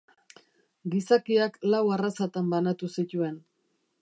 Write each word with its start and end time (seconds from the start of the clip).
Gizakiak 0.93 1.61
lau 1.75 1.83
arrazatan 1.99 2.51
banatu 2.55 2.91
zituen. 2.97 3.39